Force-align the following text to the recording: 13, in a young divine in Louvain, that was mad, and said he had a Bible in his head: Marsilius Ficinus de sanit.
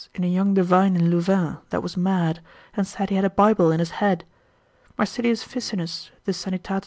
13, 0.15 0.23
in 0.23 0.31
a 0.31 0.33
young 0.33 0.53
divine 0.55 0.95
in 0.95 1.11
Louvain, 1.11 1.59
that 1.69 1.83
was 1.83 1.95
mad, 1.95 2.41
and 2.75 2.87
said 2.87 3.09
he 3.11 3.15
had 3.17 3.23
a 3.23 3.29
Bible 3.29 3.69
in 3.71 3.77
his 3.77 3.91
head: 4.01 4.23
Marsilius 4.97 5.43
Ficinus 5.43 6.09
de 6.25 6.31
sanit. 6.33 6.79